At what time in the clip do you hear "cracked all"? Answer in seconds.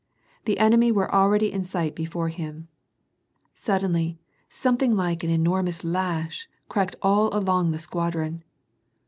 6.67-7.29